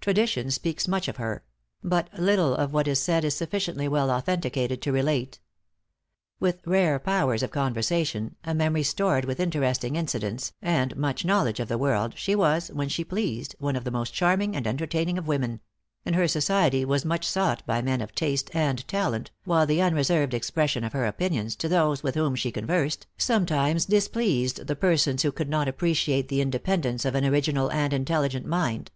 [0.00, 1.44] Tradition speaks much of her;
[1.84, 5.38] but little of what is said is sufficiently well authenticated to relate.
[6.40, 11.68] With rare powers of conversation, a memory stored with interesting incidents, and much knowledge of
[11.68, 15.28] the world, she was, when she pleased, one of the most charming and entertaining of
[15.28, 15.60] women;
[16.04, 20.34] and her society was much sought by men of taste and talent, while the unreserved
[20.34, 25.48] expression of her opinions to those with whom she conversed, sometimes displeased persons who could
[25.48, 28.90] not appreciate the independence of an original and intelligent mind.